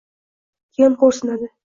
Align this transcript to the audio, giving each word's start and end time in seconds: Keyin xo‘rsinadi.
Keyin 0.77 0.95
xo‘rsinadi. 1.03 1.51